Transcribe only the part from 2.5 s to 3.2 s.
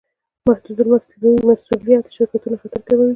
خطر کموي.